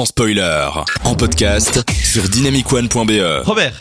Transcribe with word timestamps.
sans 0.00 0.06
spoiler. 0.06 0.68
En 1.04 1.14
podcast 1.14 1.84
sur 2.02 2.26
dynamicone.be. 2.26 3.44
Robert, 3.44 3.74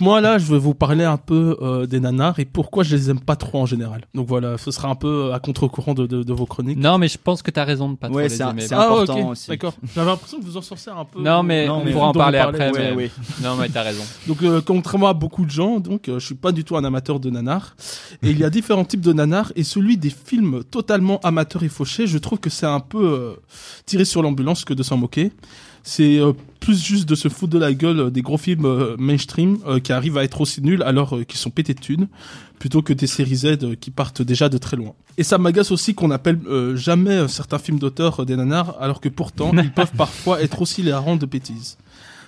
Moi 0.00 0.20
là, 0.20 0.38
je 0.38 0.50
vais 0.52 0.58
vous 0.58 0.74
parler 0.74 1.04
un 1.04 1.16
peu 1.16 1.56
euh, 1.62 1.86
des 1.86 2.00
nanars 2.00 2.38
et 2.38 2.44
pourquoi 2.44 2.82
je 2.84 2.94
les 2.94 3.10
aime 3.10 3.20
pas 3.20 3.36
trop 3.36 3.60
en 3.62 3.66
général. 3.66 4.02
Donc 4.14 4.26
voilà, 4.28 4.58
ce 4.58 4.70
sera 4.70 4.88
un 4.88 4.94
peu 4.94 5.32
à 5.32 5.38
contre-courant 5.38 5.94
de, 5.94 6.06
de, 6.06 6.22
de 6.22 6.32
vos 6.32 6.46
chroniques. 6.46 6.78
Non, 6.78 6.98
mais 6.98 7.08
je 7.08 7.18
pense 7.18 7.42
que 7.42 7.50
t'as 7.50 7.64
raison 7.64 7.90
de 7.90 7.96
pas 7.96 8.08
trop 8.08 8.16
Ouais, 8.16 8.24
les 8.24 8.28
c'est 8.28 8.42
un- 8.42 8.50
aimer. 8.50 8.62
c'est 8.62 8.74
ah 8.74 8.86
important 8.86 9.18
ok, 9.20 9.30
aussi. 9.30 9.48
d'accord. 9.48 9.74
J'avais 9.94 10.10
l'impression 10.10 10.38
que 10.38 10.44
vous 10.44 10.56
en 10.56 10.62
sorciez 10.62 10.92
un 10.92 11.04
peu. 11.04 11.20
Non, 11.22 11.42
mais 11.42 11.66
Non, 11.66 11.76
on 11.80 11.84
mais 11.84 11.92
pourra 11.92 12.08
en 12.08 12.12
parler 12.12 12.38
après. 12.38 12.70
ouais, 12.70 12.90
mais... 12.90 12.96
ouais. 12.96 13.10
Non, 13.42 13.56
mais 13.56 13.68
t'as 13.68 13.82
raison. 13.82 14.02
Donc 14.26 14.42
euh, 14.42 14.60
contrairement 14.64 15.08
à 15.08 15.14
beaucoup 15.14 15.44
de 15.44 15.50
gens, 15.50 15.80
donc 15.80 16.08
euh, 16.08 16.18
je 16.18 16.26
suis 16.26 16.34
pas 16.34 16.52
du 16.52 16.64
tout 16.64 16.76
un 16.76 16.84
amateur 16.84 17.18
de 17.20 17.30
nanars. 17.30 17.74
Et 18.22 18.30
il 18.30 18.38
y 18.38 18.44
a 18.44 18.50
différents 18.50 18.84
types 18.84 19.00
de 19.00 19.12
nanars 19.12 19.52
et 19.56 19.64
celui 19.64 19.96
des 19.96 20.10
films 20.10 20.62
totalement 20.64 21.20
amateurs 21.20 21.62
et 21.62 21.68
fauchés, 21.68 22.06
je 22.06 22.18
trouve 22.18 22.38
que 22.38 22.50
c'est 22.50 22.66
un 22.66 22.80
peu 22.80 23.02
euh, 23.04 23.32
tiré 23.86 24.04
sur 24.04 24.22
l'ambulance 24.22 24.64
que 24.64 24.74
de 24.74 24.82
s'en 24.82 24.96
moquer. 24.96 25.32
C'est 25.88 26.18
euh, 26.18 26.32
plus 26.58 26.82
juste 26.84 27.08
de 27.08 27.14
se 27.14 27.28
foutre 27.28 27.52
de 27.52 27.58
la 27.60 27.72
gueule 27.72 28.00
euh, 28.00 28.10
des 28.10 28.20
gros 28.22 28.38
films 28.38 28.64
euh, 28.64 28.96
mainstream 28.98 29.58
euh, 29.66 29.78
qui 29.78 29.92
arrivent 29.92 30.18
à 30.18 30.24
être 30.24 30.40
aussi 30.40 30.60
nuls 30.60 30.82
alors 30.82 31.14
euh, 31.16 31.22
qu'ils 31.22 31.38
sont 31.38 31.50
pétés 31.50 31.74
de 31.74 31.80
thunes, 31.80 32.08
plutôt 32.58 32.82
que 32.82 32.92
des 32.92 33.06
séries 33.06 33.36
Z 33.36 33.44
euh, 33.62 33.74
qui 33.80 33.92
partent 33.92 34.20
déjà 34.20 34.48
de 34.48 34.58
très 34.58 34.76
loin. 34.76 34.94
Et 35.16 35.22
ça 35.22 35.38
m'agace 35.38 35.70
aussi 35.70 35.94
qu'on 35.94 36.10
appelle 36.10 36.40
euh, 36.48 36.74
jamais 36.74 37.28
certains 37.28 37.58
films 37.58 37.78
d'auteur 37.78 38.18
euh, 38.20 38.24
des 38.24 38.34
nanars, 38.34 38.74
alors 38.80 39.00
que 39.00 39.08
pourtant 39.08 39.52
ils 39.56 39.70
peuvent 39.78 39.92
parfois 39.96 40.42
être 40.42 40.60
aussi 40.60 40.82
les 40.82 40.90
harengs 40.90 41.18
de 41.20 41.26
bêtises. 41.26 41.78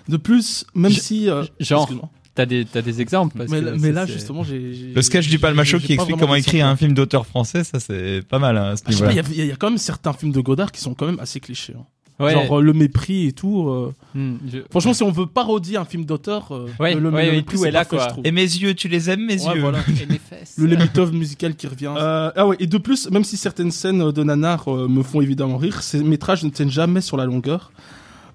De 0.08 0.16
plus, 0.16 0.64
même 0.76 0.92
Je- 0.92 1.00
si... 1.00 1.28
euh, 1.28 1.42
genre. 1.58 1.90
T'as 2.36 2.46
des, 2.46 2.64
t'as 2.64 2.82
des 2.82 3.00
exemples 3.00 3.36
parce 3.36 3.50
Mais, 3.50 3.60
que 3.60 3.70
mais 3.80 3.90
là, 3.90 4.06
justement, 4.06 4.44
j'ai. 4.44 4.72
j'ai- 4.72 4.92
le 4.94 5.02
sketch 5.02 5.24
du 5.24 5.32
j'ai- 5.32 5.38
Palmacho 5.38 5.80
j'ai 5.80 5.86
qui 5.88 5.92
explique 5.94 6.16
comment 6.16 6.36
écrire 6.36 6.68
un 6.68 6.76
film 6.76 6.92
d'auteur 6.92 7.26
français, 7.26 7.64
ça 7.64 7.80
c'est 7.80 8.22
pas 8.28 8.38
mal 8.38 8.56
hein, 8.56 8.64
à 8.70 8.76
ce 8.76 8.84
Ah, 8.86 8.90
je 8.92 8.96
sais 8.96 9.02
pas, 9.02 9.10
niveau-là. 9.10 9.28
il 9.36 9.44
y, 9.44 9.48
y 9.48 9.50
a 9.50 9.56
quand 9.56 9.70
même 9.70 9.78
certains 9.78 10.12
films 10.12 10.30
de 10.30 10.38
Godard 10.40 10.70
qui 10.70 10.80
sont 10.80 10.94
quand 10.94 11.06
même 11.06 11.18
assez 11.18 11.40
clichés. 11.40 11.74
hein. 11.76 11.82
Ouais. 12.20 12.32
Genre 12.32 12.58
euh, 12.58 12.62
le 12.62 12.72
mépris 12.72 13.26
et 13.28 13.32
tout. 13.32 13.68
euh. 13.68 13.92
Hmm, 14.14 14.36
je- 14.52 14.58
Franchement, 14.70 14.92
si 14.92 15.02
on 15.04 15.12
veut 15.12 15.26
parodier 15.26 15.76
un 15.76 15.84
film 15.84 16.04
d'auteur, 16.04 16.48
euh, 16.50 16.66
Ouais, 16.80 16.94
le, 16.94 17.10
ouais, 17.10 17.26
le 17.26 17.32
mépris, 17.32 17.56
tout 17.56 17.62
c'est 17.62 17.68
est 17.68 17.72
là, 17.72 17.84
quoi. 17.84 18.02
je 18.04 18.08
trouve. 18.08 18.26
Et 18.26 18.32
mes 18.32 18.42
yeux, 18.42 18.74
tu 18.74 18.88
les 18.88 19.08
aimes 19.10 19.24
mes 19.24 19.40
Ouais, 19.46 19.54
yeux 19.54 19.60
voilà. 19.60 19.78
Et 20.02 20.06
mes 20.06 20.18
fesses. 20.18 20.56
Le 20.58 20.66
Lemitov 20.66 21.12
musical 21.12 21.54
qui 21.54 21.66
revient. 21.68 21.92
Euh, 21.96 22.32
ah 22.34 22.46
ouais, 22.46 22.56
et 22.58 22.66
de 22.66 22.78
plus, 22.78 23.08
même 23.10 23.22
si 23.24 23.36
certaines 23.36 23.70
scènes 23.70 24.10
de 24.10 24.22
nanar 24.24 24.66
euh, 24.66 24.88
me 24.88 25.02
font 25.04 25.20
évidemment 25.20 25.56
rire, 25.58 25.80
ces 25.82 26.02
métrages 26.02 26.42
ne 26.42 26.50
tiennent 26.50 26.70
jamais 26.70 27.00
sur 27.00 27.16
la 27.16 27.24
longueur. 27.24 27.70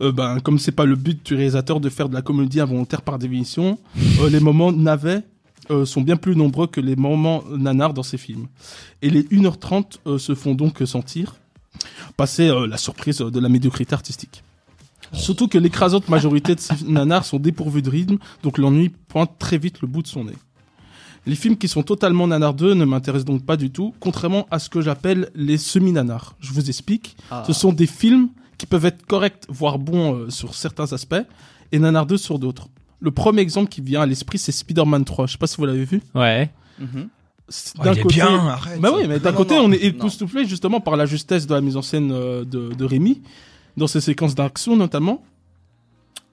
Euh, 0.01 0.11
ben, 0.11 0.39
comme 0.39 0.59
c'est 0.59 0.71
pas 0.71 0.85
le 0.85 0.95
but 0.95 1.23
du 1.25 1.35
réalisateur 1.35 1.79
de 1.79 1.89
faire 1.89 2.07
de 2.09 2.13
la 2.15 2.21
comédie 2.21 2.59
involontaire 2.61 3.01
par 3.01 3.19
définition, 3.19 3.77
euh, 4.21 4.29
les 4.29 4.39
moments 4.39 4.71
navets 4.71 5.21
euh, 5.71 5.85
sont 5.85 6.01
bien 6.01 6.15
plus 6.17 6.35
nombreux 6.35 6.67
que 6.67 6.81
les 6.81 6.95
moments 6.95 7.43
nanars 7.55 7.93
dans 7.93 8.01
ces 8.03 8.17
films. 8.17 8.47
Et 9.01 9.09
les 9.09 9.23
1h30 9.23 9.97
euh, 10.07 10.17
se 10.17 10.33
font 10.35 10.55
donc 10.55 10.81
sentir, 10.85 11.35
passer 12.17 12.49
euh, 12.49 12.67
la 12.67 12.77
surprise 12.77 13.17
de 13.17 13.39
la 13.39 13.49
médiocrité 13.49 13.93
artistique. 13.93 14.43
Surtout 15.13 15.47
que 15.47 15.57
l'écrasante 15.57 16.09
majorité 16.09 16.55
de 16.55 16.59
ces 16.59 16.73
nanars 16.87 17.25
sont 17.25 17.39
dépourvus 17.39 17.81
de 17.81 17.89
rythme, 17.89 18.17
donc 18.41 18.57
l'ennui 18.57 18.89
pointe 18.89 19.31
très 19.37 19.57
vite 19.57 19.81
le 19.81 19.87
bout 19.87 20.01
de 20.01 20.07
son 20.07 20.25
nez. 20.25 20.37
Les 21.25 21.35
films 21.35 21.57
qui 21.57 21.67
sont 21.67 21.83
totalement 21.83 22.27
nanardeux 22.27 22.73
ne 22.73 22.83
m'intéressent 22.83 23.25
donc 23.25 23.45
pas 23.45 23.55
du 23.55 23.71
tout, 23.71 23.93
contrairement 23.99 24.45
à 24.51 24.59
ce 24.59 24.69
que 24.69 24.81
j'appelle 24.81 25.29
les 25.35 25.57
semi-nanars. 25.57 26.35
Je 26.39 26.51
vous 26.51 26.69
explique. 26.69 27.15
Ah. 27.31 27.43
Ce 27.47 27.53
sont 27.53 27.71
des 27.71 27.87
films 27.87 28.29
qui 28.57 28.65
peuvent 28.65 28.85
être 28.85 29.05
corrects, 29.05 29.45
voire 29.47 29.79
bons 29.79 30.15
euh, 30.15 30.29
sur 30.29 30.53
certains 30.53 30.91
aspects, 30.91 31.15
et 31.71 31.79
nanardeux 31.79 32.17
sur 32.17 32.39
d'autres. 32.39 32.67
Le 32.99 33.11
premier 33.11 33.41
exemple 33.41 33.69
qui 33.69 33.81
vient 33.81 34.01
à 34.01 34.05
l'esprit, 34.05 34.37
c'est 34.37 34.51
Spider-Man 34.51 35.05
3. 35.05 35.27
Je 35.27 35.33
sais 35.33 35.37
pas 35.37 35.47
si 35.47 35.57
vous 35.57 35.65
l'avez 35.65 35.85
vu. 35.85 36.01
Ouais. 36.13 36.51
Mhm. 36.79 37.09
Oh, 37.49 37.81
il 37.85 37.99
est 37.99 38.03
bien, 38.05 38.47
arrête. 38.47 38.79
Bah 38.79 38.91
oui, 38.95 39.03
mais 39.07 39.19
d'un 39.19 39.33
côté, 39.33 39.55
non, 39.55 39.65
on 39.65 39.71
est 39.71 39.83
époustouflé 39.83 40.45
justement 40.45 40.79
par 40.79 40.95
la 40.95 41.05
justesse 41.05 41.45
de 41.45 41.53
la 41.53 41.61
mise 41.61 41.75
en 41.75 41.81
scène 41.81 42.11
euh, 42.11 42.45
de, 42.45 42.73
de 42.73 42.85
Rémi, 42.85 43.21
dans 43.75 43.87
ses 43.87 44.01
séquences 44.01 44.35
d'action 44.35 44.75
notamment. 44.77 45.23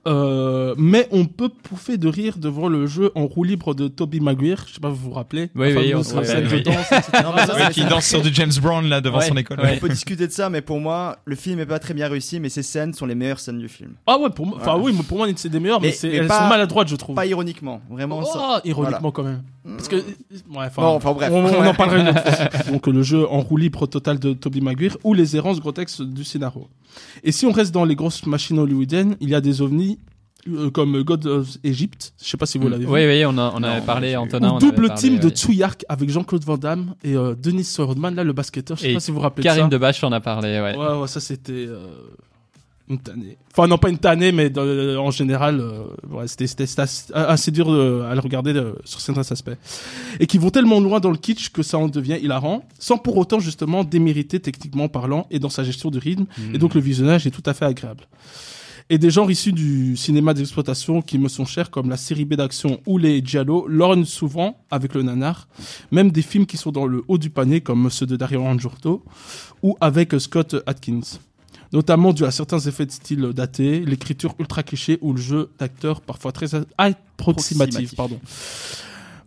Euh, 0.06 0.74
mais 0.78 1.06
on 1.12 1.26
peut 1.26 1.50
pouffer 1.50 1.98
de 1.98 2.08
rire 2.08 2.38
devant 2.38 2.68
le 2.68 2.86
jeu 2.86 3.12
en 3.14 3.26
roue 3.26 3.44
libre 3.44 3.74
de 3.74 3.86
Toby 3.88 4.20
Maguire. 4.20 4.64
Je 4.66 4.74
sais 4.74 4.80
pas, 4.80 4.88
vous 4.88 4.96
vous 4.96 5.10
rappelez 5.12 5.50
Oui, 5.54 5.74
oui, 5.76 5.94
on- 5.94 5.98
oui. 5.98 6.62
danse. 6.62 6.90
Non, 7.22 7.36
ça, 7.36 7.70
qui 7.70 7.84
danse 7.84 8.06
sur 8.06 8.22
du 8.22 8.30
James 8.32 8.50
Brown 8.62 8.88
là 8.88 9.00
devant 9.02 9.18
Ouais, 9.18 9.28
son 9.28 9.36
école. 9.36 9.60
ouais. 9.60 9.72
On 9.74 9.78
peut 9.78 9.88
discuter 9.90 10.26
de 10.26 10.32
ça, 10.32 10.48
mais 10.48 10.62
pour 10.62 10.80
moi, 10.80 11.18
le 11.26 11.36
film 11.36 11.60
est 11.60 11.66
pas 11.66 11.78
très 11.78 11.92
bien 11.92 12.08
réussi, 12.08 12.40
mais 12.40 12.48
ces 12.48 12.62
scènes 12.62 12.94
sont 12.94 13.04
les 13.04 13.14
meilleures 13.14 13.40
scènes 13.40 13.58
du 13.58 13.68
film. 13.68 13.92
Ah 14.06 14.18
ouais, 14.18 14.30
pour 14.30 14.46
moi, 14.46 14.56
enfin 14.56 14.76
Voilà. 14.78 14.84
oui, 14.96 15.02
pour 15.06 15.18
moi, 15.18 15.26
c'est 15.36 15.48
des 15.50 15.60
meilleurs, 15.60 15.80
mais, 15.82 15.88
Mais- 15.88 15.92
c'est- 15.92 16.08
mais 16.08 16.16
elles 16.16 16.26
pas- 16.28 16.40
sont 16.44 16.48
maladroites, 16.48 16.88
je 16.88 16.96
trouve. 16.96 17.14
Pas 17.14 17.26
ironiquement, 17.26 17.80
vraiment 17.90 18.20
Oh, 18.22 18.26
ça. 18.32 18.62
ironiquement 18.64 19.10
quand 19.10 19.24
même. 19.24 19.42
Parce 19.76 19.88
que, 19.88 19.96
ouais, 19.96 20.02
enfin, 20.56 20.80
Non, 20.82 20.88
enfin, 20.94 21.12
bref. 21.12 21.30
on, 21.30 21.44
on 21.44 21.66
en 21.66 21.74
parlera 21.74 21.98
une 21.98 22.08
autre 22.08 22.22
fois. 22.22 22.72
Donc 22.72 22.86
le 22.86 23.02
jeu 23.02 23.28
en 23.30 23.40
roue 23.40 23.58
libre 23.58 23.86
total 23.86 24.18
de 24.18 24.32
Toby 24.32 24.62
Maguire 24.62 24.96
ou 25.04 25.12
les 25.12 25.36
errances 25.36 25.60
grotesques 25.60 26.00
du 26.02 26.24
scénario. 26.24 26.66
Et 27.22 27.30
si 27.30 27.44
on 27.44 27.52
reste 27.52 27.72
dans 27.72 27.84
les 27.84 27.94
grosses 27.94 28.24
machines 28.26 28.58
hollywoodiennes, 28.58 29.16
il 29.20 29.28
y 29.28 29.34
a 29.34 29.40
des 29.42 29.60
ovnis 29.60 29.98
euh, 30.48 30.70
comme 30.70 31.02
God 31.02 31.26
of 31.26 31.48
Egypt. 31.64 32.12
Je 32.22 32.28
sais 32.28 32.36
pas 32.36 32.46
si 32.46 32.58
vous 32.58 32.68
l'avez 32.68 32.84
vu. 32.84 32.90
Oui, 32.90 33.04
oui, 33.06 33.24
on, 33.26 33.36
a, 33.38 33.52
on 33.54 33.60
Non, 33.60 33.68
avait 33.68 33.84
parlé, 33.86 34.16
Antonin. 34.16 34.54
Ou 34.56 34.58
double 34.58 34.88
parlé, 34.88 35.00
team 35.02 35.18
de 35.18 35.24
ouais. 35.26 35.30
Tsuyark 35.30 35.84
avec 35.88 36.08
Jean-Claude 36.10 36.44
Van 36.44 36.56
Damme 36.58 36.94
et 37.04 37.14
euh, 37.14 37.34
Denis 37.34 37.66
Rodman, 37.78 38.14
là 38.14 38.24
le 38.24 38.32
basketteur. 38.32 38.76
Je 38.76 38.82
sais 38.82 38.90
Et 38.90 38.94
pas 38.94 39.00
si 39.00 39.10
vous 39.10 39.16
vous 39.18 39.22
rappelez 39.22 39.42
Karim 39.44 39.66
de 39.66 39.72
ça. 39.74 39.78
Debache 39.78 40.02
en 40.04 40.12
a 40.12 40.20
parlé, 40.20 40.60
ouais. 40.60 40.76
Ouais, 40.76 40.98
ouais, 41.00 41.08
ça 41.08 41.20
c'était 41.20 41.52
euh, 41.52 41.86
une 42.88 42.98
tannée. 42.98 43.36
Enfin, 43.52 43.68
non, 43.68 43.78
pas 43.78 43.88
une 43.88 43.98
tannée, 43.98 44.32
mais 44.32 44.50
dans- 44.50 44.62
euh, 44.64 44.96
en 44.96 45.10
général, 45.12 45.60
euh, 45.60 45.84
ouais, 46.10 46.26
c'était 46.26 46.44
assez, 46.80 47.12
assez 47.14 47.50
dur 47.52 47.70
de- 47.70 48.02
à 48.08 48.14
le 48.14 48.20
regarder 48.20 48.52
euh, 48.54 48.72
sur 48.84 49.00
certains 49.00 49.30
aspects. 49.30 49.50
Et 50.18 50.26
qui 50.26 50.38
vont 50.38 50.50
tellement 50.50 50.80
loin 50.80 50.98
dans 51.00 51.10
le 51.10 51.16
kitsch 51.16 51.50
que 51.50 51.62
ça 51.62 51.78
en 51.78 51.86
devient 51.88 52.18
hilarant, 52.20 52.64
sans 52.78 52.98
pour 52.98 53.16
autant 53.16 53.38
justement 53.38 53.84
démériter 53.84 54.40
techniquement 54.40 54.88
parlant 54.88 55.26
et 55.30 55.38
dans 55.38 55.50
sa 55.50 55.62
gestion 55.62 55.90
du 55.90 55.98
rythme. 55.98 56.26
Et 56.52 56.58
donc 56.58 56.74
le 56.74 56.80
visionnage 56.80 57.26
est 57.26 57.30
tout 57.30 57.42
à 57.46 57.54
fait 57.54 57.64
agréable. 57.66 58.04
Et 58.92 58.98
des 58.98 59.10
genres 59.10 59.30
issus 59.30 59.52
du 59.52 59.96
cinéma 59.96 60.34
d'exploitation 60.34 61.00
qui 61.00 61.16
me 61.16 61.28
sont 61.28 61.44
chers, 61.44 61.70
comme 61.70 61.88
la 61.88 61.96
série 61.96 62.24
B 62.24 62.34
d'action 62.34 62.80
ou 62.86 62.98
les 62.98 63.24
Giallo, 63.24 63.68
lorgnent 63.68 64.04
souvent 64.04 64.58
avec 64.68 64.94
le 64.94 65.02
nanar. 65.02 65.46
Même 65.92 66.10
des 66.10 66.22
films 66.22 66.44
qui 66.44 66.56
sont 66.56 66.72
dans 66.72 66.86
le 66.86 67.04
haut 67.06 67.16
du 67.16 67.30
panier, 67.30 67.60
comme 67.60 67.88
ceux 67.88 68.06
de 68.06 68.16
Dario 68.16 68.44
Argento, 68.44 69.04
ou 69.62 69.76
avec 69.80 70.20
Scott 70.20 70.56
Atkins. 70.66 71.20
Notamment 71.72 72.12
dû 72.12 72.24
à 72.24 72.32
certains 72.32 72.58
effets 72.58 72.84
de 72.84 72.90
style 72.90 73.20
daté, 73.32 73.78
l'écriture 73.84 74.34
ultra 74.40 74.64
cliché 74.64 74.98
ou 75.02 75.12
le 75.12 75.20
jeu 75.20 75.50
d'acteurs 75.60 76.00
parfois 76.00 76.32
très. 76.32 76.48
Approximatif. 76.76 77.94
Pardon. 77.94 78.18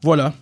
Voilà. 0.01 0.33